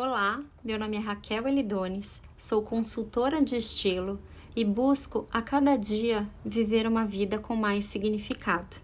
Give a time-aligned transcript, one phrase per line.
[0.00, 4.20] Olá, meu nome é Raquel Elidones, sou consultora de estilo
[4.54, 8.76] e busco a cada dia viver uma vida com mais significado.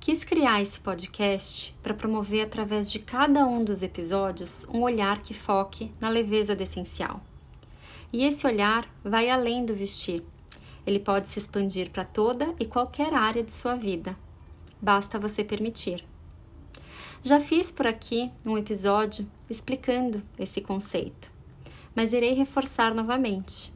[0.00, 5.32] Quis criar esse podcast para promover através de cada um dos episódios um olhar que
[5.32, 7.22] foque na leveza do essencial.
[8.12, 10.24] E esse olhar vai além do vestir.
[10.84, 14.16] Ele pode se expandir para toda e qualquer área de sua vida.
[14.82, 16.09] Basta você permitir.
[17.22, 21.30] Já fiz por aqui um episódio explicando esse conceito,
[21.94, 23.70] mas irei reforçar novamente.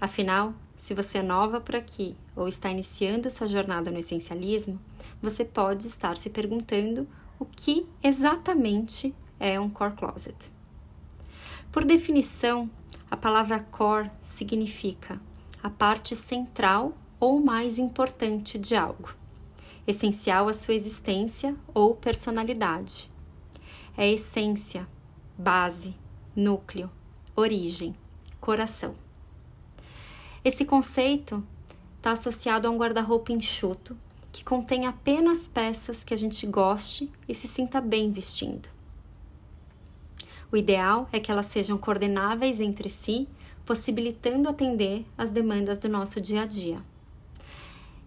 [0.00, 4.80] Afinal, se você é nova por aqui ou está iniciando sua jornada no essencialismo,
[5.22, 7.06] você pode estar se perguntando
[7.38, 10.36] o que exatamente é um core closet.
[11.70, 12.68] Por definição,
[13.08, 15.20] a palavra core significa
[15.62, 19.17] a parte central ou mais importante de algo
[19.88, 23.10] essencial à sua existência ou personalidade.
[23.96, 24.86] É essência,
[25.36, 25.96] base,
[26.36, 26.90] núcleo,
[27.34, 27.96] origem,
[28.38, 28.94] coração.
[30.44, 31.42] Esse conceito
[31.96, 33.96] está associado a um guarda-roupa enxuto
[34.30, 38.68] que contém apenas peças que a gente goste e se sinta bem vestindo.
[40.52, 43.26] O ideal é que elas sejam coordenáveis entre si,
[43.64, 46.82] possibilitando atender às demandas do nosso dia a dia.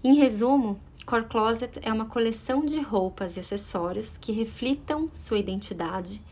[0.04, 0.80] Em resumo,
[1.12, 6.24] Core Closet é uma coleção de roupas e acessórios que reflitam sua identidade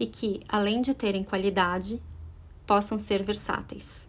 [0.00, 2.02] e que, além de terem qualidade,
[2.66, 4.08] possam ser versáteis.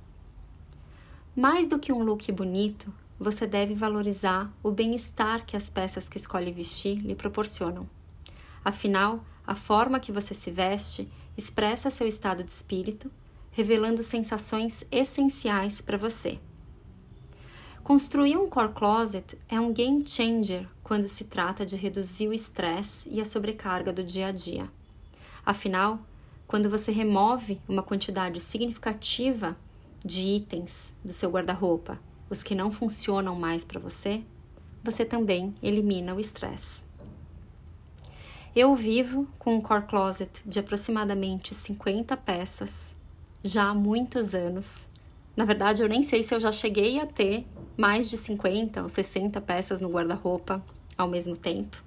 [1.36, 6.18] Mais do que um look bonito, você deve valorizar o bem-estar que as peças que
[6.18, 7.86] escolhe vestir lhe proporcionam.
[8.64, 13.12] Afinal, a forma que você se veste expressa seu estado de espírito,
[13.52, 16.40] revelando sensações essenciais para você.
[17.84, 23.10] Construir um core closet é um game changer quando se trata de reduzir o estresse
[23.10, 24.72] e a sobrecarga do dia a dia.
[25.46, 26.00] Afinal,
[26.48, 29.58] quando você remove uma quantidade significativa
[30.00, 34.24] de itens do seu guarda-roupa, os que não funcionam mais para você,
[34.82, 36.82] você também elimina o estresse.
[38.56, 42.96] Eu vivo com um core closet de aproximadamente 50 peças
[43.44, 44.88] já há muitos anos.
[45.36, 47.46] Na verdade, eu nem sei se eu já cheguei a ter
[47.78, 50.64] mais de 50 ou 60 peças no guarda-roupa
[50.98, 51.84] ao mesmo tempo.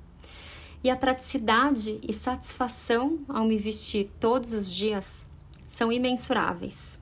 [0.83, 5.27] E a praticidade e satisfação ao me vestir todos os dias
[5.69, 6.99] são imensuráveis.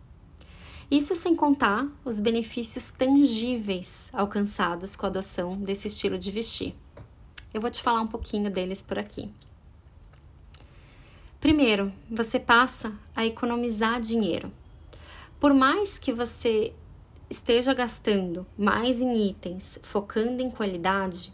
[0.91, 6.75] Isso sem contar os benefícios tangíveis alcançados com a adoção desse estilo de vestir.
[7.53, 9.31] Eu vou te falar um pouquinho deles por aqui.
[11.41, 14.51] Primeiro, você passa a economizar dinheiro.
[15.39, 16.73] Por mais que você
[17.29, 21.33] esteja gastando mais em itens, focando em qualidade,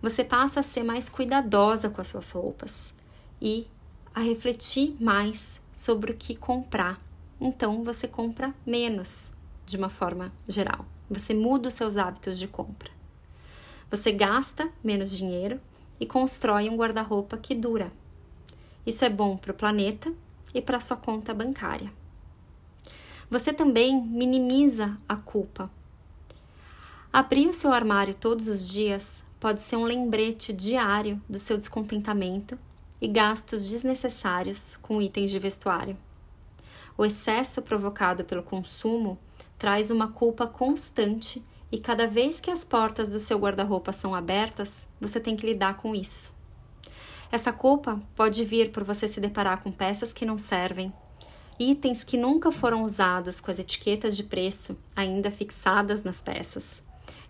[0.00, 2.94] você passa a ser mais cuidadosa com as suas roupas
[3.40, 3.66] e
[4.14, 7.00] a refletir mais sobre o que comprar.
[7.40, 9.32] Então você compra menos
[9.66, 10.84] de uma forma geral.
[11.10, 12.90] Você muda os seus hábitos de compra.
[13.90, 15.60] Você gasta menos dinheiro
[15.98, 17.90] e constrói um guarda-roupa que dura.
[18.86, 20.12] Isso é bom para o planeta
[20.54, 21.92] e para sua conta bancária.
[23.30, 25.70] Você também minimiza a culpa.
[27.12, 32.58] Abrir o seu armário todos os dias pode ser um lembrete diário do seu descontentamento
[33.00, 35.96] e gastos desnecessários com itens de vestuário.
[36.96, 39.18] O excesso provocado pelo consumo
[39.58, 44.86] traz uma culpa constante e cada vez que as portas do seu guarda-roupa são abertas,
[44.98, 46.32] você tem que lidar com isso.
[47.30, 50.92] Essa culpa pode vir por você se deparar com peças que não servem,
[51.58, 56.82] itens que nunca foram usados com as etiquetas de preço ainda fixadas nas peças,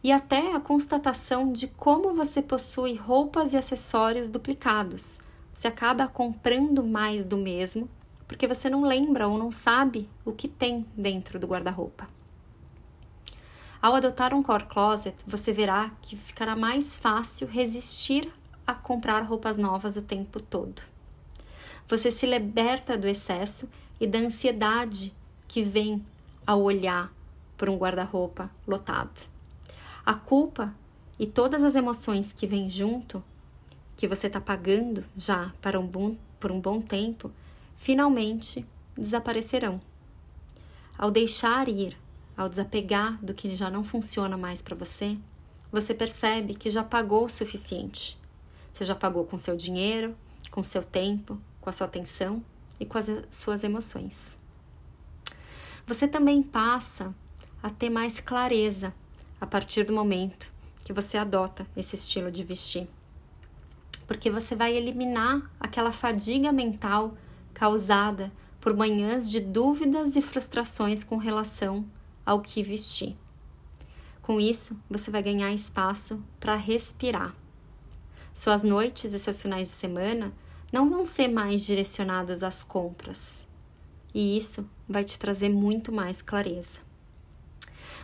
[0.02, 5.20] e até a constatação de como você possui roupas e acessórios duplicados.
[5.54, 7.88] Você acaba comprando mais do mesmo
[8.28, 12.06] porque você não lembra ou não sabe o que tem dentro do guarda-roupa.
[13.80, 18.30] Ao adotar um core closet, você verá que ficará mais fácil resistir
[18.66, 20.82] a comprar roupas novas o tempo todo.
[21.88, 23.68] Você se liberta do excesso
[24.00, 25.14] e da ansiedade
[25.46, 26.04] que vem
[26.46, 27.12] ao olhar
[27.56, 29.26] por um guarda-roupa lotado.
[30.04, 30.74] A culpa
[31.18, 33.22] e todas as emoções que vêm junto,
[33.96, 37.32] que você está pagando já para um bom, por um bom tempo,
[37.74, 38.64] finalmente
[38.96, 39.80] desaparecerão.
[40.96, 41.96] Ao deixar ir,
[42.36, 45.18] ao desapegar do que já não funciona mais para você,
[45.70, 48.16] você percebe que já pagou o suficiente.
[48.72, 50.16] Você já pagou com seu dinheiro,
[50.50, 52.42] com seu tempo, com a sua atenção
[52.78, 54.36] e com as suas emoções.
[55.86, 57.14] Você também passa
[57.62, 58.94] a ter mais clareza
[59.40, 60.52] a partir do momento
[60.84, 62.88] que você adota esse estilo de vestir.
[64.06, 67.14] Porque você vai eliminar aquela fadiga mental
[67.52, 71.84] causada por manhãs de dúvidas e frustrações com relação
[72.24, 73.16] ao que vestir.
[74.22, 77.34] Com isso, você vai ganhar espaço para respirar.
[78.34, 80.32] Suas noites e seus finais de semana
[80.72, 83.46] não vão ser mais direcionados às compras.
[84.14, 86.80] E isso vai te trazer muito mais clareza.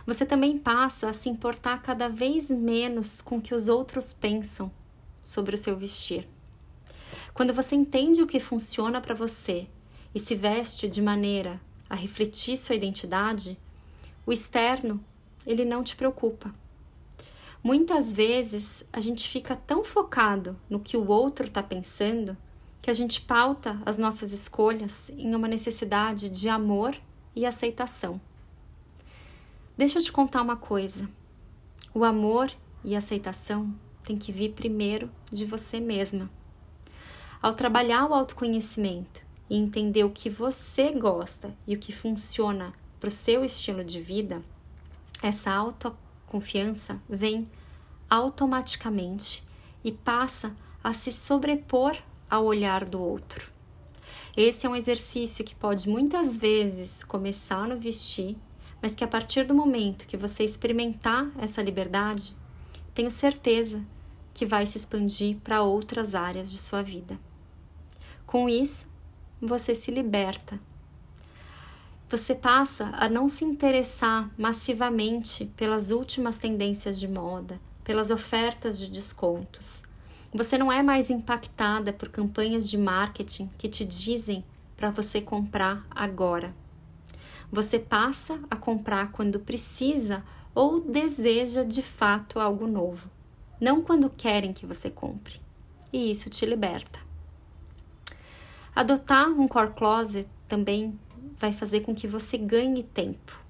[0.05, 4.71] Você também passa a se importar cada vez menos com o que os outros pensam
[5.21, 6.27] sobre o seu vestir.
[7.33, 9.67] Quando você entende o que funciona para você
[10.13, 11.59] e se veste de maneira
[11.89, 13.57] a refletir sua identidade,
[14.25, 15.03] o externo
[15.45, 16.53] ele não te preocupa.
[17.63, 22.37] Muitas vezes a gente fica tão focado no que o outro está pensando
[22.85, 26.95] que a gente pauta as nossas escolhas em uma necessidade de amor
[27.35, 28.21] e aceitação.
[29.75, 31.09] Deixa eu te contar uma coisa:
[31.95, 32.51] o amor
[32.83, 33.73] e a aceitação
[34.03, 36.29] tem que vir primeiro de você mesma.
[37.41, 43.07] Ao trabalhar o autoconhecimento e entender o que você gosta e o que funciona para
[43.07, 44.43] o seu estilo de vida,
[45.23, 47.49] essa autoconfiança vem
[48.07, 49.43] automaticamente
[49.83, 51.97] e passa a se sobrepor
[52.29, 53.51] ao olhar do outro.
[54.35, 58.37] Esse é um exercício que pode muitas vezes começar no vestir,
[58.81, 62.35] mas que a partir do momento que você experimentar essa liberdade,
[62.93, 63.81] tenho certeza
[64.33, 67.17] que vai se expandir para outras áreas de sua vida.
[68.25, 68.87] Com isso,
[69.41, 70.59] você se liberta.
[72.09, 78.89] Você passa a não se interessar massivamente pelas últimas tendências de moda, pelas ofertas de
[78.89, 79.81] descontos,
[80.33, 84.43] você não é mais impactada por campanhas de marketing que te dizem
[84.75, 86.53] para você comprar agora.
[87.51, 90.23] Você passa a comprar quando precisa
[90.53, 93.09] ou deseja de fato algo novo,
[93.59, 95.39] não quando querem que você compre.
[95.91, 96.99] E isso te liberta.
[98.75, 100.99] Adotar um core closet também
[101.37, 103.44] vai fazer com que você ganhe tempo.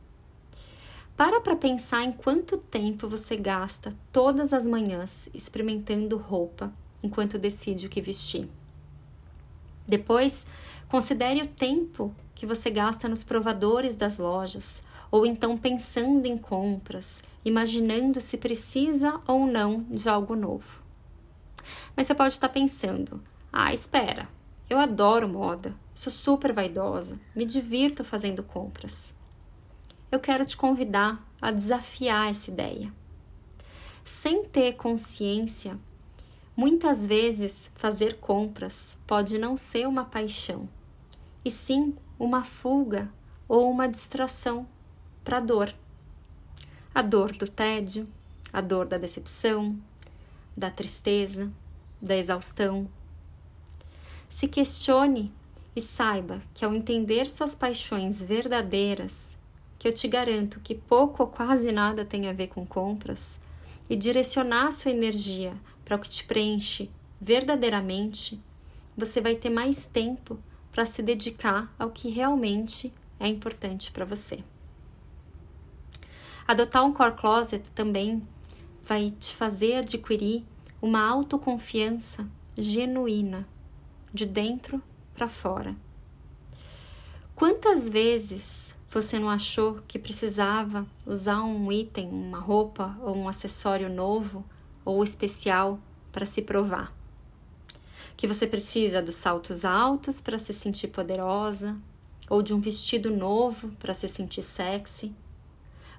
[1.18, 7.88] Para para pensar em quanto tempo você gasta todas as manhãs experimentando roupa enquanto decide
[7.88, 8.50] o que vestir.
[9.88, 10.46] Depois,
[10.90, 17.24] considere o tempo que você gasta nos provadores das lojas, ou então pensando em compras,
[17.46, 20.82] imaginando se precisa ou não de algo novo.
[21.96, 23.24] Mas você pode estar pensando:
[23.54, 24.28] ah, espera,
[24.70, 29.15] eu adoro moda, sou super vaidosa, me divirto fazendo compras
[30.16, 32.92] eu quero te convidar a desafiar essa ideia.
[34.06, 35.78] Sem ter consciência,
[36.56, 40.70] muitas vezes fazer compras pode não ser uma paixão,
[41.44, 43.12] e sim uma fuga
[43.46, 44.66] ou uma distração
[45.22, 45.76] para a dor.
[46.94, 48.08] A dor do tédio,
[48.54, 49.78] a dor da decepção,
[50.56, 51.52] da tristeza,
[52.02, 52.88] da exaustão.
[54.30, 55.34] Se questione
[55.76, 59.35] e saiba que ao entender suas paixões verdadeiras,
[59.86, 63.40] que eu te garanto que pouco ou quase nada tem a ver com compras,
[63.88, 65.54] e direcionar sua energia
[65.84, 66.90] para o que te preenche
[67.22, 68.42] verdadeiramente,
[68.98, 70.40] você vai ter mais tempo
[70.72, 74.44] para se dedicar ao que realmente é importante para você.
[76.48, 78.28] Adotar um core closet também
[78.82, 80.44] vai te fazer adquirir
[80.82, 82.28] uma autoconfiança
[82.58, 83.48] genuína,
[84.12, 84.82] de dentro
[85.14, 85.76] para fora.
[87.36, 93.90] Quantas vezes você não achou que precisava usar um item, uma roupa ou um acessório
[93.90, 94.42] novo
[94.86, 95.78] ou especial
[96.14, 96.94] para se provar?
[98.16, 101.76] Que você precisa dos saltos altos para se sentir poderosa,
[102.30, 105.14] ou de um vestido novo para se sentir sexy,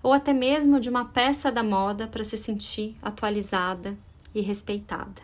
[0.03, 3.95] ou até mesmo de uma peça da moda para se sentir atualizada
[4.35, 5.21] e respeitada.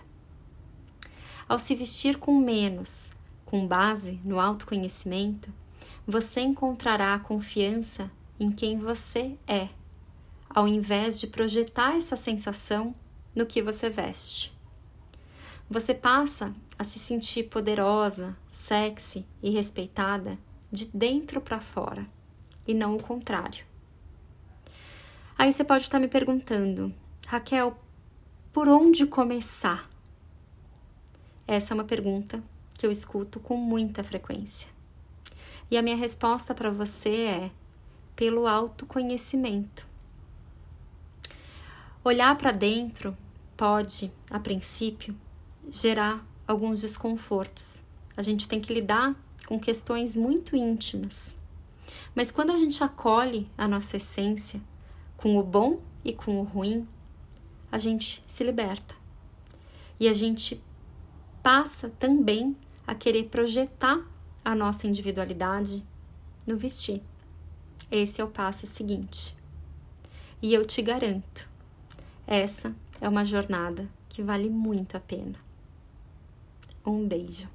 [1.48, 3.14] Ao se vestir com menos,
[3.46, 5.50] com base no autoconhecimento,
[6.06, 9.68] você encontrará a confiança em quem você é,
[10.50, 12.94] ao invés de projetar essa sensação
[13.34, 14.52] no que você veste.
[15.70, 20.38] Você passa a se sentir poderosa, sexy e respeitada
[20.70, 22.06] de dentro para fora
[22.66, 23.64] e não o contrário.
[25.38, 26.92] Aí você pode estar me perguntando,
[27.26, 27.78] Raquel,
[28.52, 29.88] por onde começar?
[31.46, 32.42] Essa é uma pergunta
[32.74, 34.68] que eu escuto com muita frequência.
[35.72, 37.50] E a minha resposta para você é
[38.14, 39.86] pelo autoconhecimento.
[42.04, 43.16] Olhar para dentro
[43.56, 45.16] pode, a princípio,
[45.70, 47.82] gerar alguns desconfortos.
[48.14, 51.34] A gente tem que lidar com questões muito íntimas.
[52.14, 54.60] Mas quando a gente acolhe a nossa essência,
[55.16, 56.86] com o bom e com o ruim,
[57.70, 58.94] a gente se liberta.
[59.98, 60.62] E a gente
[61.42, 62.54] passa também
[62.86, 64.11] a querer projetar
[64.44, 65.84] a nossa individualidade
[66.46, 67.02] no vestir.
[67.90, 69.36] Esse é o passo seguinte.
[70.40, 71.48] E eu te garanto,
[72.26, 75.38] essa é uma jornada que vale muito a pena.
[76.84, 77.48] Um beijo.